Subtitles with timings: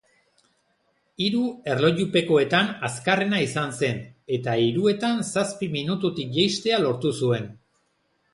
[1.25, 1.41] Hiru
[1.73, 4.01] erlojupekoetan azkarrena izan zen,
[4.39, 7.49] eta hiruetan zazpi minututik jeistea lortu zuen.